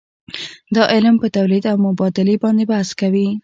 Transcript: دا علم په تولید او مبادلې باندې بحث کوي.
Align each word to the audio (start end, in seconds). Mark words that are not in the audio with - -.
دا 0.75 0.83
علم 0.93 1.15
په 1.21 1.27
تولید 1.35 1.63
او 1.71 1.77
مبادلې 1.87 2.35
باندې 2.43 2.63
بحث 2.71 2.89
کوي. 3.01 3.27